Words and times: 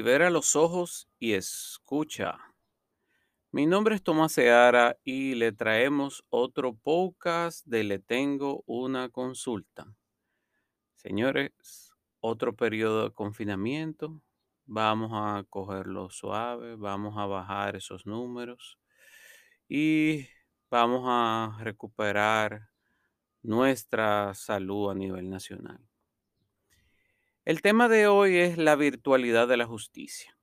Libera 0.00 0.30
los 0.30 0.56
ojos 0.56 1.10
y 1.18 1.34
escucha. 1.34 2.38
Mi 3.50 3.66
nombre 3.66 3.94
es 3.94 4.02
Tomás 4.02 4.32
Seara 4.32 4.96
y 5.04 5.34
le 5.34 5.52
traemos 5.52 6.24
otro 6.30 6.74
podcast 6.74 7.66
de 7.66 7.84
Le 7.84 7.98
Tengo 7.98 8.64
una 8.64 9.10
consulta. 9.10 9.94
Señores, 10.94 11.92
otro 12.20 12.56
periodo 12.56 13.04
de 13.04 13.10
confinamiento. 13.12 14.22
Vamos 14.64 15.10
a 15.12 15.44
cogerlo 15.50 16.08
suave, 16.08 16.76
vamos 16.76 17.18
a 17.18 17.26
bajar 17.26 17.76
esos 17.76 18.06
números 18.06 18.78
y 19.68 20.28
vamos 20.70 21.02
a 21.04 21.58
recuperar 21.60 22.70
nuestra 23.42 24.32
salud 24.32 24.92
a 24.92 24.94
nivel 24.94 25.28
nacional. 25.28 25.89
El 27.46 27.62
tema 27.62 27.88
de 27.88 28.06
hoy 28.06 28.36
es 28.36 28.58
la 28.58 28.76
virtualidad 28.76 29.48
de 29.48 29.56
la 29.56 29.64
justicia. 29.64 30.36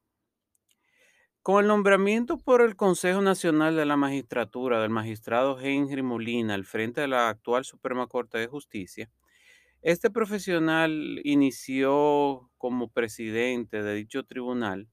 Con 1.44 1.62
el 1.62 1.68
nombramiento 1.68 2.40
por 2.40 2.64
el 2.64 2.76
Consejo 2.76 3.22
Nacional 3.22 3.76
de 3.76 3.86
la 3.86 3.98
Magistratura 3.98 4.82
del 4.82 4.90
magistrado 4.90 5.60
Henry 5.60 6.02
Molina 6.02 6.56
al 6.56 6.66
frente 6.66 7.02
de 7.02 7.08
la 7.08 7.30
actual 7.30 7.66
Suprema 7.66 8.08
Corte 8.08 8.40
de 8.40 8.48
Justicia, 8.48 9.12
este 9.84 10.10
profesional 10.10 11.22
inició 11.24 12.50
como 12.58 12.90
presidente 12.90 13.84
de 13.84 13.94
dicho 13.94 14.24
tribunal 14.26 14.90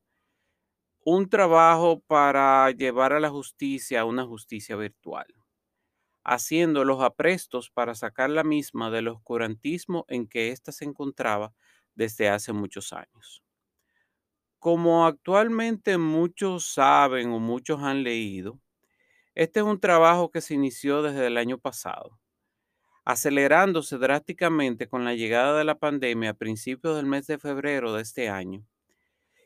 un 1.06 1.30
trabajo 1.30 2.00
para 2.00 2.70
llevar 2.70 3.14
a 3.14 3.20
la 3.20 3.30
justicia 3.30 4.02
a 4.02 4.04
una 4.04 4.26
justicia 4.26 4.76
virtual, 4.76 5.26
haciendo 6.22 6.84
los 6.84 7.02
aprestos 7.02 7.70
para 7.70 7.94
sacar 7.94 8.28
la 8.28 8.44
misma 8.44 8.90
del 8.90 9.08
oscurantismo 9.08 10.04
en 10.08 10.26
que 10.28 10.50
ésta 10.50 10.70
se 10.70 10.84
encontraba 10.84 11.54
desde 11.94 12.28
hace 12.28 12.52
muchos 12.52 12.92
años. 12.92 13.42
Como 14.58 15.06
actualmente 15.06 15.98
muchos 15.98 16.66
saben 16.66 17.30
o 17.30 17.38
muchos 17.38 17.80
han 17.82 18.02
leído, 18.02 18.58
este 19.34 19.60
es 19.60 19.66
un 19.66 19.80
trabajo 19.80 20.30
que 20.30 20.40
se 20.40 20.54
inició 20.54 21.02
desde 21.02 21.26
el 21.28 21.38
año 21.38 21.58
pasado, 21.58 22.20
acelerándose 23.04 23.98
drásticamente 23.98 24.88
con 24.88 25.04
la 25.04 25.14
llegada 25.14 25.58
de 25.58 25.64
la 25.64 25.78
pandemia 25.78 26.30
a 26.30 26.34
principios 26.34 26.96
del 26.96 27.06
mes 27.06 27.26
de 27.26 27.38
febrero 27.38 27.94
de 27.94 28.02
este 28.02 28.28
año 28.30 28.64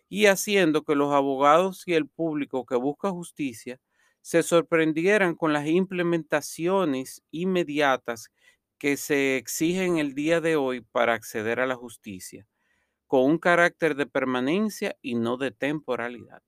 y 0.08 0.26
haciendo 0.26 0.84
que 0.84 0.94
los 0.94 1.12
abogados 1.12 1.82
y 1.86 1.94
el 1.94 2.08
público 2.08 2.66
que 2.66 2.76
busca 2.76 3.10
justicia 3.10 3.80
se 4.22 4.42
sorprendieran 4.42 5.34
con 5.34 5.52
las 5.52 5.66
implementaciones 5.66 7.22
inmediatas 7.30 8.30
que 8.78 8.96
se 8.96 9.36
exigen 9.36 9.98
el 9.98 10.14
día 10.14 10.40
de 10.40 10.56
hoy 10.56 10.80
para 10.80 11.14
acceder 11.14 11.60
a 11.60 11.66
la 11.66 11.76
justicia 11.76 12.46
con 13.08 13.24
un 13.24 13.38
carácter 13.38 13.96
de 13.96 14.06
permanencia 14.06 14.96
y 15.00 15.14
no 15.14 15.38
de 15.38 15.50
temporalidad. 15.50 16.42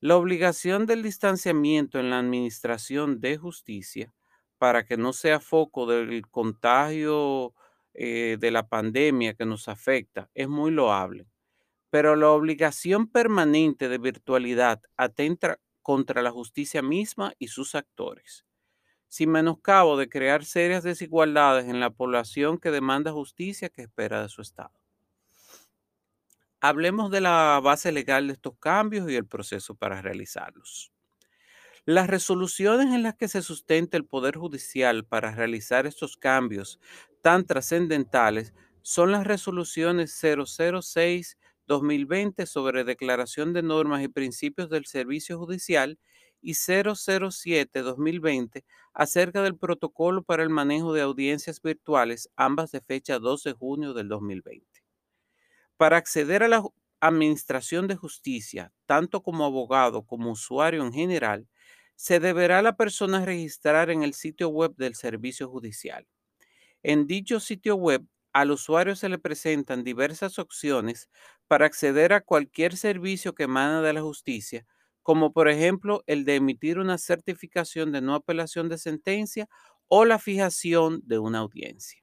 La 0.00 0.16
obligación 0.16 0.86
del 0.86 1.02
distanciamiento 1.02 1.98
en 1.98 2.10
la 2.10 2.18
administración 2.18 3.20
de 3.20 3.36
justicia 3.36 4.14
para 4.58 4.84
que 4.84 4.96
no 4.96 5.12
sea 5.12 5.40
foco 5.40 5.86
del 5.86 6.28
contagio 6.28 7.54
eh, 7.94 8.36
de 8.38 8.50
la 8.50 8.68
pandemia 8.68 9.34
que 9.34 9.46
nos 9.46 9.68
afecta 9.68 10.28
es 10.34 10.48
muy 10.48 10.70
loable, 10.72 11.26
pero 11.90 12.16
la 12.16 12.30
obligación 12.30 13.08
permanente 13.08 13.88
de 13.88 13.98
virtualidad 13.98 14.82
atenta 14.96 15.58
contra 15.82 16.22
la 16.22 16.30
justicia 16.30 16.82
misma 16.82 17.32
y 17.38 17.48
sus 17.48 17.74
actores, 17.74 18.44
sin 19.08 19.30
menoscabo 19.30 19.96
de 19.96 20.08
crear 20.08 20.44
serias 20.44 20.84
desigualdades 20.84 21.68
en 21.68 21.80
la 21.80 21.90
población 21.90 22.58
que 22.58 22.70
demanda 22.70 23.12
justicia 23.12 23.68
que 23.68 23.82
espera 23.82 24.22
de 24.22 24.28
su 24.28 24.42
Estado. 24.42 24.72
Hablemos 26.60 27.10
de 27.10 27.20
la 27.20 27.60
base 27.62 27.92
legal 27.92 28.26
de 28.26 28.32
estos 28.34 28.54
cambios 28.58 29.08
y 29.10 29.16
el 29.16 29.26
proceso 29.26 29.74
para 29.76 30.02
realizarlos. 30.02 30.92
Las 31.84 32.08
resoluciones 32.08 32.94
en 32.94 33.02
las 33.02 33.14
que 33.14 33.28
se 33.28 33.42
sustenta 33.42 33.96
el 33.96 34.04
Poder 34.04 34.36
Judicial 34.36 35.06
para 35.06 35.34
realizar 35.34 35.86
estos 35.86 36.16
cambios 36.16 36.80
tan 37.22 37.46
trascendentales 37.46 38.54
son 38.82 39.12
las 39.12 39.26
resoluciones 39.26 40.12
006-2020 40.22 42.46
sobre 42.46 42.84
declaración 42.84 43.52
de 43.52 43.62
normas 43.62 44.02
y 44.02 44.08
principios 44.08 44.68
del 44.68 44.84
servicio 44.84 45.38
judicial 45.38 45.98
y 46.42 46.54
007-2020 46.54 48.64
acerca 48.94 49.42
del 49.42 49.56
protocolo 49.56 50.22
para 50.22 50.42
el 50.42 50.50
manejo 50.50 50.92
de 50.92 51.02
audiencias 51.02 51.60
virtuales, 51.62 52.30
ambas 52.36 52.70
de 52.72 52.80
fecha 52.80 53.18
12 53.18 53.50
de 53.50 53.54
junio 53.54 53.94
del 53.94 54.08
2020. 54.08 54.82
Para 55.76 55.96
acceder 55.96 56.42
a 56.42 56.48
la 56.48 56.62
administración 57.00 57.86
de 57.86 57.96
justicia, 57.96 58.72
tanto 58.86 59.22
como 59.22 59.44
abogado 59.44 60.02
como 60.04 60.32
usuario 60.32 60.82
en 60.84 60.92
general, 60.92 61.46
se 61.94 62.20
deberá 62.20 62.62
la 62.62 62.76
persona 62.76 63.24
registrar 63.24 63.90
en 63.90 64.02
el 64.02 64.14
sitio 64.14 64.48
web 64.48 64.74
del 64.76 64.94
servicio 64.94 65.48
judicial. 65.48 66.06
En 66.82 67.06
dicho 67.06 67.40
sitio 67.40 67.76
web, 67.76 68.04
al 68.32 68.50
usuario 68.50 68.94
se 68.96 69.08
le 69.08 69.18
presentan 69.18 69.84
diversas 69.84 70.38
opciones 70.38 71.08
para 71.48 71.66
acceder 71.66 72.12
a 72.12 72.20
cualquier 72.22 72.76
servicio 72.76 73.34
que 73.34 73.44
emana 73.44 73.82
de 73.82 73.92
la 73.92 74.02
justicia, 74.02 74.66
como 75.08 75.32
por 75.32 75.48
ejemplo 75.48 76.04
el 76.06 76.26
de 76.26 76.34
emitir 76.36 76.78
una 76.78 76.98
certificación 76.98 77.92
de 77.92 78.02
no 78.02 78.14
apelación 78.14 78.68
de 78.68 78.76
sentencia 78.76 79.48
o 79.88 80.04
la 80.04 80.18
fijación 80.18 81.00
de 81.06 81.18
una 81.18 81.38
audiencia. 81.38 82.02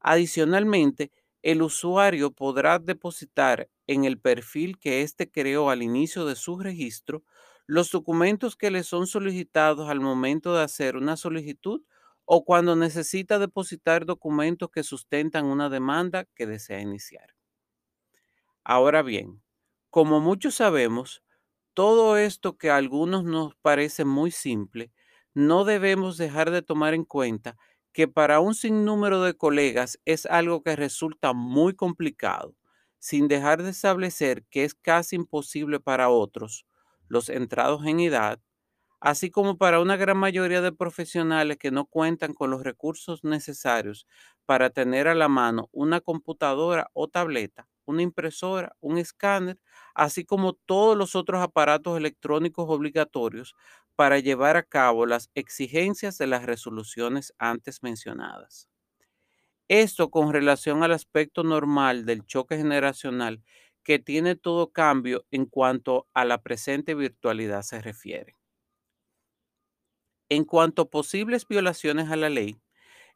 Adicionalmente, 0.00 1.12
el 1.42 1.62
usuario 1.62 2.32
podrá 2.32 2.78
depositar 2.80 3.68
en 3.86 4.04
el 4.04 4.18
perfil 4.20 4.78
que 4.78 5.02
éste 5.02 5.30
creó 5.30 5.70
al 5.70 5.82
inicio 5.84 6.26
de 6.26 6.34
su 6.36 6.58
registro 6.58 7.24
los 7.66 7.90
documentos 7.92 8.56
que 8.56 8.70
le 8.72 8.82
son 8.82 9.06
solicitados 9.06 9.88
al 9.90 10.00
momento 10.00 10.54
de 10.56 10.62
hacer 10.64 10.96
una 10.96 11.16
solicitud 11.16 11.82
o 12.24 12.44
cuando 12.44 12.76
necesita 12.76 13.38
depositar 13.38 14.06
documentos 14.06 14.70
que 14.70 14.82
sustentan 14.82 15.46
una 15.46 15.68
demanda 15.70 16.26
que 16.34 16.46
desea 16.46 16.80
iniciar. 16.80 17.34
Ahora 18.64 19.02
bien, 19.02 19.42
como 19.90 20.20
muchos 20.20 20.56
sabemos, 20.56 21.22
todo 21.78 22.16
esto 22.16 22.56
que 22.58 22.70
a 22.70 22.76
algunos 22.76 23.22
nos 23.24 23.54
parece 23.62 24.04
muy 24.04 24.32
simple, 24.32 24.90
no 25.32 25.64
debemos 25.64 26.16
dejar 26.16 26.50
de 26.50 26.60
tomar 26.62 26.92
en 26.92 27.04
cuenta 27.04 27.56
que 27.92 28.08
para 28.08 28.40
un 28.40 28.54
sinnúmero 28.56 29.22
de 29.22 29.34
colegas 29.36 30.00
es 30.04 30.26
algo 30.26 30.64
que 30.64 30.74
resulta 30.74 31.32
muy 31.34 31.74
complicado, 31.76 32.56
sin 32.98 33.28
dejar 33.28 33.62
de 33.62 33.70
establecer 33.70 34.44
que 34.50 34.64
es 34.64 34.74
casi 34.74 35.14
imposible 35.14 35.78
para 35.78 36.08
otros, 36.08 36.66
los 37.06 37.28
entrados 37.28 37.86
en 37.86 38.00
edad, 38.00 38.40
así 39.00 39.30
como 39.30 39.58
para 39.58 39.80
una 39.80 39.96
gran 39.96 40.16
mayoría 40.18 40.60
de 40.62 40.72
profesionales 40.72 41.58
que 41.58 41.70
no 41.70 41.86
cuentan 41.86 42.34
con 42.34 42.50
los 42.50 42.62
recursos 42.64 43.24
necesarios 43.24 44.06
para 44.46 44.70
tener 44.70 45.08
a 45.08 45.14
la 45.14 45.28
mano 45.28 45.68
una 45.72 46.00
computadora 46.00 46.90
o 46.94 47.08
tableta, 47.08 47.68
una 47.88 48.02
impresora, 48.02 48.76
un 48.80 48.98
escáner, 48.98 49.58
así 49.94 50.24
como 50.24 50.54
todos 50.54 50.96
los 50.96 51.16
otros 51.16 51.40
aparatos 51.42 51.96
electrónicos 51.98 52.66
obligatorios 52.68 53.54
para 53.96 54.18
llevar 54.20 54.56
a 54.56 54.62
cabo 54.62 55.06
las 55.06 55.30
exigencias 55.34 56.18
de 56.18 56.26
las 56.28 56.44
resoluciones 56.46 57.34
antes 57.38 57.82
mencionadas. 57.82 58.68
Esto 59.70 60.10
con 60.10 60.34
relación 60.34 60.82
al 60.82 60.92
aspecto 60.92 61.42
normal 61.42 62.04
del 62.04 62.26
choque 62.26 62.58
generacional 62.58 63.42
que 63.82 63.98
tiene 63.98 64.36
todo 64.36 64.72
cambio 64.72 65.24
en 65.30 65.46
cuanto 65.46 66.06
a 66.12 66.26
la 66.26 66.42
presente 66.42 66.94
virtualidad 66.94 67.62
se 67.62 67.80
refiere. 67.80 68.34
En 70.30 70.44
cuanto 70.44 70.82
a 70.82 70.88
posibles 70.90 71.46
violaciones 71.46 72.10
a 72.10 72.16
la 72.16 72.30
ley, 72.30 72.56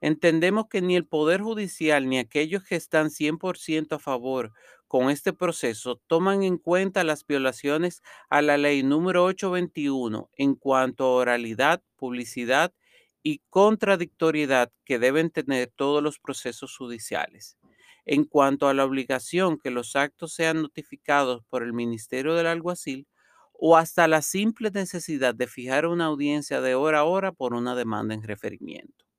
entendemos 0.03 0.67
que 0.69 0.83
ni 0.83 0.97
el 0.97 1.07
Poder 1.07 1.41
Judicial 1.41 2.09
ni 2.09 2.19
aquellos 2.19 2.65
que 2.65 2.77
están 2.77 3.09
100% 3.09 3.97
a 3.97 3.99
favor 4.01 4.53
con 4.89 5.09
este 5.09 5.33
proceso 5.33 6.03
toman 6.09 6.43
en 6.43 6.59
cuenta 6.59 7.05
las 7.05 7.25
violaciones 7.27 8.03
a 8.29 8.43
la 8.43 8.59
ley 8.59 8.83
número 8.83 9.25
821 9.25 10.29
en 10.37 10.55
cuanto 10.57 11.05
a 11.05 11.13
oralidad, 11.13 11.83
publicidad 11.97 12.75
y 13.23 13.43
contradictoriedad 13.49 14.73
que 14.85 14.99
deben 14.99 15.31
tener 15.31 15.73
todos 15.75 16.03
los 16.03 16.19
procesos 16.19 16.77
judiciales. 16.77 17.57
En 18.05 18.25
cuanto 18.25 18.69
a 18.69 18.75
la 18.75 18.85
obligación 18.85 19.57
que 19.59 19.71
los 19.71 19.95
actos 19.95 20.35
sean 20.35 20.63
notificados 20.63 21.45
por 21.49 21.63
el 21.63 21.73
Ministerio 21.73 22.35
del 22.35 22.49
Alguacil 22.49 23.07
o 23.53 23.77
hasta 23.77 24.09
la 24.09 24.21
simple 24.23 24.73
necesidad 24.73 25.37
de 25.37 25.47
fijar 25.47 25.87
una 25.87 26.07
audiencia 26.07 26.61
de 26.61 26.75
hora 26.75 26.99
a 27.01 27.05
hora 27.05 27.31
por 27.31 27.55
una 27.55 27.77
demanda 27.77 28.15
en 28.15 28.25
referimiento. 28.25 29.12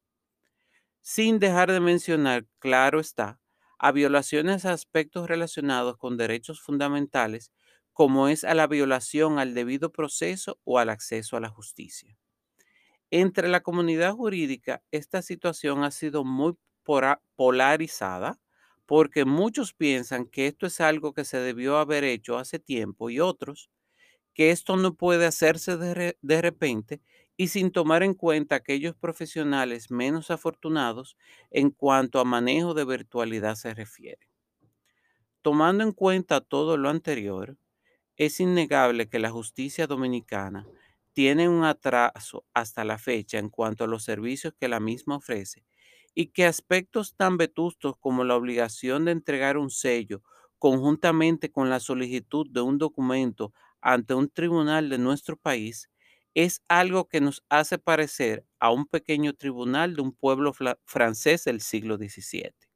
Sin 1.03 1.37
dejar 1.39 1.71
de 1.71 1.79
mencionar, 1.79 2.47
claro 2.59 2.99
está, 2.99 3.39
a 3.77 3.91
violaciones 3.91 4.65
a 4.65 4.71
aspectos 4.71 5.27
relacionados 5.27 5.97
con 5.97 6.17
derechos 6.17 6.61
fundamentales, 6.61 7.51
como 7.91 8.27
es 8.27 8.43
a 8.43 8.53
la 8.55 8.67
violación 8.67 9.37
al 9.37 9.53
debido 9.53 9.91
proceso 9.91 10.59
o 10.63 10.79
al 10.79 10.89
acceso 10.89 11.37
a 11.37 11.41
la 11.41 11.49
justicia. 11.49 12.17
Entre 13.11 13.47
la 13.49 13.61
comunidad 13.61 14.13
jurídica, 14.13 14.83
esta 14.91 15.21
situación 15.21 15.83
ha 15.83 15.91
sido 15.91 16.25
muy 16.25 16.55
polarizada 17.35 18.39
porque 18.85 19.25
muchos 19.25 19.73
piensan 19.73 20.25
que 20.25 20.47
esto 20.47 20.67
es 20.67 20.81
algo 20.81 21.13
que 21.13 21.25
se 21.25 21.37
debió 21.39 21.77
haber 21.77 22.03
hecho 22.03 22.37
hace 22.37 22.59
tiempo 22.59 23.09
y 23.09 23.19
otros 23.19 23.69
que 24.33 24.51
esto 24.51 24.77
no 24.77 24.95
puede 24.95 25.25
hacerse 25.25 25.77
de, 25.77 26.17
de 26.21 26.41
repente 26.41 27.01
y 27.37 27.47
sin 27.49 27.71
tomar 27.71 28.03
en 28.03 28.13
cuenta 28.15 28.55
aquellos 28.55 28.95
profesionales 28.95 29.91
menos 29.91 30.31
afortunados 30.31 31.17
en 31.51 31.71
cuanto 31.71 32.19
a 32.19 32.25
manejo 32.25 32.73
de 32.73 32.85
virtualidad 32.85 33.55
se 33.55 33.73
refiere. 33.73 34.27
Tomando 35.41 35.83
en 35.83 35.91
cuenta 35.91 36.41
todo 36.41 36.77
lo 36.77 36.89
anterior, 36.89 37.57
es 38.17 38.39
innegable 38.39 39.09
que 39.09 39.19
la 39.19 39.31
justicia 39.31 39.87
dominicana 39.87 40.67
tiene 41.13 41.49
un 41.49 41.63
atraso 41.65 42.45
hasta 42.53 42.83
la 42.85 42.97
fecha 42.99 43.39
en 43.39 43.49
cuanto 43.49 43.83
a 43.83 43.87
los 43.87 44.03
servicios 44.03 44.53
que 44.59 44.67
la 44.69 44.79
misma 44.79 45.17
ofrece 45.17 45.65
y 46.15 46.27
que 46.27 46.45
aspectos 46.45 47.15
tan 47.15 47.37
vetustos 47.37 47.97
como 47.99 48.23
la 48.23 48.35
obligación 48.35 49.05
de 49.05 49.11
entregar 49.13 49.57
un 49.57 49.71
sello 49.71 50.23
conjuntamente 50.59 51.51
con 51.51 51.69
la 51.69 51.79
solicitud 51.79 52.47
de 52.49 52.61
un 52.61 52.77
documento 52.79 53.53
ante 53.81 54.13
un 54.15 54.29
tribunal 54.29 54.89
de 54.89 54.97
nuestro 54.99 55.37
país 55.37 55.89
es 56.35 56.63
algo 56.67 57.07
que 57.09 57.21
nos 57.21 57.43
hace 57.49 57.77
parecer 57.79 58.45
a 58.59 58.71
un 58.71 58.85
pequeño 58.87 59.33
tribunal 59.33 59.95
de 59.95 60.01
un 60.01 60.13
pueblo 60.13 60.53
francés 60.85 61.43
del 61.45 61.61
siglo 61.61 61.97
XVII. 61.97 62.67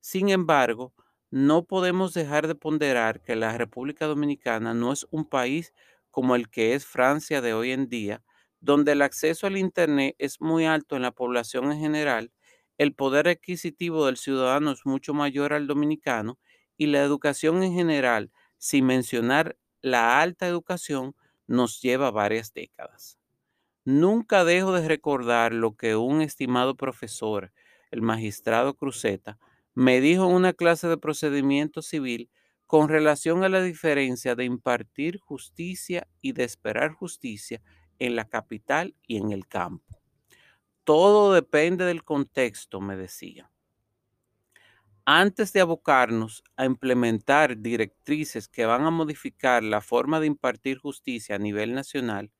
Sin 0.00 0.28
embargo, 0.30 0.92
no 1.30 1.64
podemos 1.64 2.12
dejar 2.14 2.46
de 2.46 2.54
ponderar 2.54 3.22
que 3.22 3.36
la 3.36 3.56
República 3.56 4.06
Dominicana 4.06 4.74
no 4.74 4.92
es 4.92 5.06
un 5.10 5.24
país 5.28 5.72
como 6.10 6.34
el 6.36 6.50
que 6.50 6.74
es 6.74 6.84
Francia 6.84 7.40
de 7.40 7.54
hoy 7.54 7.70
en 7.72 7.88
día, 7.88 8.22
donde 8.60 8.92
el 8.92 9.02
acceso 9.02 9.46
al 9.46 9.56
Internet 9.56 10.14
es 10.18 10.40
muy 10.40 10.66
alto 10.66 10.96
en 10.96 11.02
la 11.02 11.12
población 11.12 11.72
en 11.72 11.80
general, 11.80 12.32
el 12.78 12.94
poder 12.94 13.28
adquisitivo 13.28 14.06
del 14.06 14.16
ciudadano 14.16 14.72
es 14.72 14.84
mucho 14.84 15.14
mayor 15.14 15.52
al 15.52 15.66
dominicano 15.66 16.38
y 16.76 16.86
la 16.86 17.02
educación 17.02 17.62
en 17.62 17.72
general, 17.74 18.30
sin 18.58 18.86
mencionar 18.86 19.56
la 19.80 20.20
alta 20.20 20.46
educación, 20.46 21.14
nos 21.46 21.80
lleva 21.80 22.10
varias 22.10 22.52
décadas. 22.52 23.18
Nunca 23.84 24.44
dejo 24.44 24.72
de 24.72 24.88
recordar 24.88 25.52
lo 25.52 25.76
que 25.76 25.96
un 25.96 26.22
estimado 26.22 26.76
profesor, 26.76 27.52
el 27.90 28.02
magistrado 28.02 28.74
Cruzeta, 28.74 29.38
me 29.74 30.00
dijo 30.00 30.28
en 30.28 30.34
una 30.36 30.52
clase 30.52 30.88
de 30.88 30.98
procedimiento 30.98 31.82
civil 31.82 32.30
con 32.66 32.88
relación 32.88 33.44
a 33.44 33.48
la 33.48 33.62
diferencia 33.62 34.34
de 34.34 34.44
impartir 34.44 35.18
justicia 35.20 36.08
y 36.20 36.32
de 36.32 36.44
esperar 36.44 36.92
justicia 36.92 37.62
en 37.98 38.16
la 38.16 38.28
capital 38.28 38.96
y 39.06 39.18
en 39.18 39.32
el 39.32 39.46
campo. 39.48 40.00
Todo 40.84 41.34
depende 41.34 41.86
del 41.86 42.04
contexto, 42.04 42.80
me 42.80 42.96
decía. 42.96 43.51
Antes 45.04 45.52
de 45.52 45.60
abocarnos 45.60 46.44
a 46.56 46.64
implementar 46.64 47.58
directrices 47.60 48.46
que 48.46 48.66
van 48.66 48.84
a 48.84 48.90
modificar 48.92 49.64
la 49.64 49.80
forma 49.80 50.20
de 50.20 50.28
impartir 50.28 50.78
justicia 50.78 51.34
a 51.34 51.38
nivel 51.40 51.74
nacional, 51.74 52.30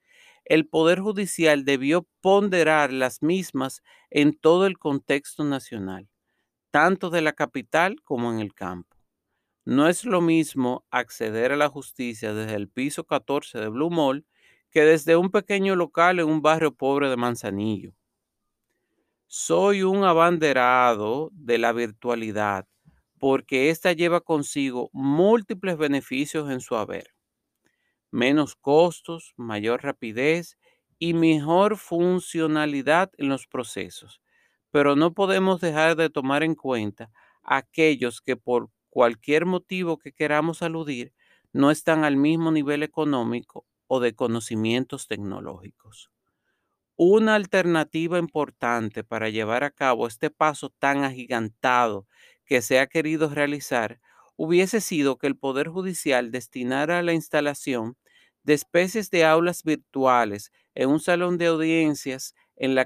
el 0.45 0.69
Poder 0.69 1.01
Judicial 1.01 1.65
debió 1.65 2.07
ponderar 2.21 2.93
las 2.93 3.21
mismas 3.21 3.83
en 4.11 4.33
todo 4.35 4.67
el 4.67 4.79
contexto 4.79 5.43
nacional, 5.43 6.09
tanto 6.71 7.11
de 7.11 7.23
la 7.23 7.33
capital 7.33 7.97
como 8.05 8.33
en 8.33 8.39
el 8.39 8.55
campo. 8.55 8.97
No 9.65 9.89
es 9.89 10.05
lo 10.05 10.21
mismo 10.21 10.85
acceder 10.91 11.51
a 11.53 11.57
la 11.57 11.69
justicia 11.69 12.33
desde 12.33 12.55
el 12.55 12.69
piso 12.69 13.05
14 13.05 13.59
de 13.59 13.69
Blue 13.69 13.91
Mall 13.91 14.25
que 14.71 14.83
desde 14.83 15.17
un 15.17 15.31
pequeño 15.31 15.75
local 15.75 16.21
en 16.21 16.29
un 16.29 16.43
barrio 16.43 16.75
pobre 16.75 17.09
de 17.11 17.17
Manzanillo. 17.17 17.93
Soy 19.35 19.83
un 19.83 20.05
abanderado 20.05 21.31
de 21.33 21.57
la 21.57 21.73
virtualidad 21.73 22.69
porque 23.19 23.71
ésta 23.71 23.95
lleva 23.95 24.21
consigo 24.21 24.91
múltiples 24.93 25.79
beneficios 25.79 26.51
en 26.51 26.61
su 26.61 26.77
haber 26.77 27.15
menos 28.11 28.55
costos, 28.55 29.33
mayor 29.37 29.83
rapidez 29.83 30.57
y 30.99 31.15
mejor 31.15 31.79
funcionalidad 31.79 33.11
en 33.17 33.29
los 33.29 33.47
procesos. 33.47 34.21
Pero 34.71 34.97
no 34.97 35.15
podemos 35.15 35.61
dejar 35.61 35.97
de 35.97 36.11
tomar 36.11 36.43
en 36.43 36.55
cuenta 36.55 37.11
aquellos 37.43 38.21
que 38.21 38.37
por 38.37 38.71
cualquier 38.91 39.47
motivo 39.47 39.99
que 39.99 40.13
queramos 40.13 40.63
aludir 40.63 41.13
no 41.53 41.71
están 41.71 42.05
al 42.05 42.17
mismo 42.17 42.53
nivel 42.53 42.83
económico 42.83 43.67
o 43.89 44.01
de 44.01 44.15
conocimientos 44.15 45.09
tecnológicos. 45.09 46.11
Una 47.05 47.35
alternativa 47.35 48.17
importante 48.19 49.03
para 49.03 49.29
llevar 49.29 49.65
a 49.65 49.73
cabo 49.73 50.07
este 50.07 50.31
paso 50.31 50.71
tan 50.71 51.03
agigantado 51.03 52.07
que 52.45 52.63
se 52.63 52.79
ha 52.79 52.87
querido 52.87 53.29
realizar 53.29 54.01
hubiese 54.37 54.81
sido 54.81 55.19
que 55.19 55.27
el 55.27 55.37
Poder 55.37 55.67
Judicial 55.69 56.31
destinara 56.31 57.01
a 57.01 57.03
la 57.03 57.13
instalación 57.13 57.97
de 58.45 58.55
especies 58.55 59.11
de 59.11 59.25
aulas 59.25 59.65
virtuales 59.65 60.53
en 60.77 60.91
un 60.91 61.01
salón 61.01 61.39
de 61.39 61.47
audiencias 61.47 62.35
en, 62.55 62.77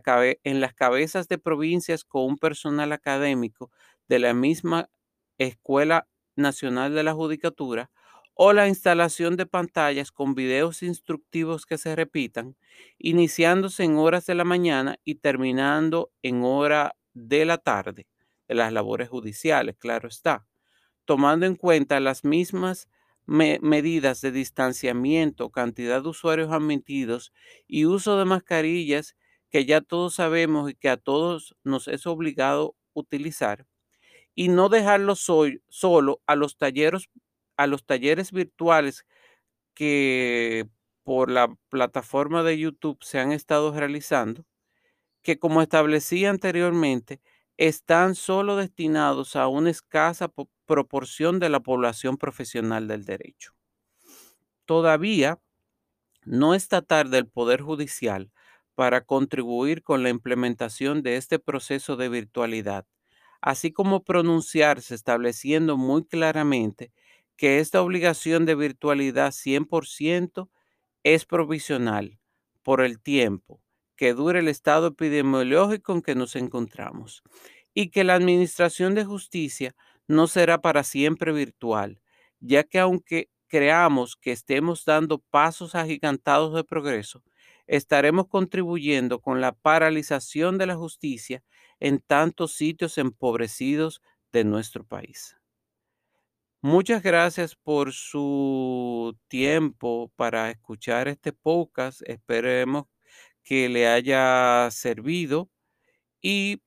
en 0.44 0.60
las 0.62 0.72
cabezas 0.74 1.28
de 1.28 1.36
provincias 1.36 2.02
con 2.04 2.24
un 2.24 2.38
personal 2.38 2.92
académico 2.92 3.70
de 4.08 4.18
la 4.20 4.32
misma 4.32 4.88
Escuela 5.36 6.08
Nacional 6.36 6.94
de 6.94 7.02
la 7.02 7.12
Judicatura 7.12 7.90
o 8.38 8.52
la 8.52 8.68
instalación 8.68 9.36
de 9.36 9.46
pantallas 9.46 10.12
con 10.12 10.34
videos 10.36 10.82
instructivos 10.84 11.66
que 11.66 11.78
se 11.78 11.96
repitan 11.96 12.56
iniciándose 12.98 13.84
en 13.84 13.96
horas 13.96 14.26
de 14.26 14.34
la 14.36 14.44
mañana 14.44 14.98
y 15.04 15.16
terminando 15.16 16.12
en 16.22 16.42
hora 16.44 16.96
de 17.14 17.46
la 17.46 17.58
tarde 17.58 18.06
de 18.48 18.54
las 18.54 18.72
labores 18.72 19.08
judiciales, 19.08 19.76
claro 19.78 20.08
está, 20.08 20.46
tomando 21.04 21.46
en 21.46 21.56
cuenta 21.56 22.00
las 22.00 22.24
mismas 22.24 22.88
me- 23.26 23.58
medidas 23.62 24.20
de 24.20 24.32
distanciamiento, 24.32 25.50
cantidad 25.50 26.02
de 26.02 26.08
usuarios 26.08 26.52
admitidos 26.52 27.32
y 27.66 27.86
uso 27.86 28.18
de 28.18 28.24
mascarillas 28.24 29.16
que 29.50 29.64
ya 29.66 29.80
todos 29.80 30.14
sabemos 30.14 30.70
y 30.70 30.74
que 30.74 30.88
a 30.88 30.96
todos 30.96 31.56
nos 31.64 31.88
es 31.88 32.06
obligado 32.06 32.76
utilizar 32.94 33.66
y 34.34 34.48
no 34.48 34.68
dejarlo 34.68 35.16
soy- 35.16 35.62
solo 35.68 36.22
a 36.26 36.36
los 36.36 36.56
talleres, 36.56 37.08
a 37.56 37.66
los 37.66 37.84
talleres 37.86 38.32
virtuales 38.32 39.06
que 39.74 40.68
por 41.04 41.30
la 41.30 41.54
plataforma 41.70 42.42
de 42.42 42.58
YouTube 42.58 42.98
se 43.02 43.18
han 43.20 43.32
estado 43.32 43.72
realizando, 43.72 44.44
que 45.22 45.38
como 45.38 45.62
establecí 45.62 46.24
anteriormente, 46.26 47.20
están 47.58 48.14
solo 48.14 48.56
destinados 48.56 49.36
a 49.36 49.48
una 49.48 49.70
escasa 49.70 50.28
po- 50.28 50.50
proporción 50.66 51.40
de 51.40 51.50
la 51.50 51.60
población 51.60 52.16
profesional 52.18 52.88
del 52.88 53.04
derecho. 53.04 53.52
Todavía 54.64 55.40
no 56.24 56.54
está 56.54 56.82
tarde 56.82 57.18
el 57.18 57.28
Poder 57.28 57.62
Judicial 57.62 58.32
para 58.74 59.04
contribuir 59.04 59.82
con 59.84 60.02
la 60.02 60.10
implementación 60.10 61.02
de 61.02 61.16
este 61.16 61.38
proceso 61.38 61.96
de 61.96 62.08
virtualidad, 62.10 62.86
así 63.42 63.72
como 63.72 64.04
pronunciarse 64.04 64.94
estableciendo 64.94 65.76
muy 65.76 66.04
claramente 66.06 66.92
que 67.36 67.58
esta 67.60 67.82
obligación 67.82 68.46
de 68.46 68.54
virtualidad 68.54 69.32
100% 69.32 70.50
es 71.04 71.24
provisional 71.24 72.18
por 72.62 72.80
el 72.80 73.00
tiempo 73.00 73.62
que 73.96 74.12
dure 74.14 74.40
el 74.40 74.48
estado 74.48 74.88
epidemiológico 74.88 75.92
en 75.92 76.02
que 76.02 76.14
nos 76.14 76.36
encontramos 76.36 77.22
y 77.74 77.90
que 77.90 78.04
la 78.04 78.14
Administración 78.14 78.94
de 78.94 79.04
Justicia 79.04 79.74
no 80.08 80.26
será 80.26 80.60
para 80.60 80.82
siempre 80.84 81.32
virtual, 81.32 82.00
ya 82.40 82.64
que 82.64 82.78
aunque 82.78 83.30
creamos 83.48 84.16
que 84.16 84.32
estemos 84.32 84.84
dando 84.84 85.18
pasos 85.18 85.74
agigantados 85.74 86.54
de 86.54 86.64
progreso, 86.64 87.22
estaremos 87.66 88.28
contribuyendo 88.28 89.20
con 89.20 89.40
la 89.40 89.52
paralización 89.52 90.58
de 90.58 90.66
la 90.66 90.76
justicia 90.76 91.42
en 91.80 92.00
tantos 92.00 92.52
sitios 92.52 92.98
empobrecidos 92.98 94.02
de 94.32 94.44
nuestro 94.44 94.84
país. 94.84 95.36
Muchas 96.62 97.02
gracias 97.02 97.54
por 97.54 97.92
su 97.92 99.16
tiempo 99.28 100.10
para 100.16 100.50
escuchar 100.50 101.08
este 101.08 101.32
podcast. 101.32 102.02
Esperemos 102.06 102.86
que 103.42 103.68
le 103.68 103.86
haya 103.88 104.68
servido 104.70 105.50
y 106.22 106.62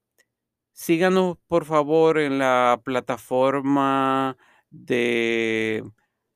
síganos 0.74 1.38
por 1.48 1.66
favor 1.66 2.20
en 2.20 2.40
la 2.40 2.82
plataforma 2.84 4.38
de 4.70 5.84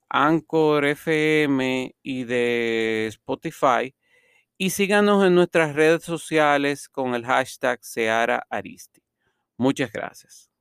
Anchor 0.09 0.85
FM 0.85 1.95
y 2.03 2.23
de 2.25 3.07
Spotify 3.09 3.95
y 4.57 4.71
síganos 4.71 5.25
en 5.25 5.35
nuestras 5.35 5.75
redes 5.75 6.03
sociales 6.03 6.89
con 6.89 7.15
el 7.15 7.25
hashtag 7.25 7.79
Seara 7.83 8.45
Aristi. 8.49 9.01
Muchas 9.57 9.91
gracias. 9.91 10.52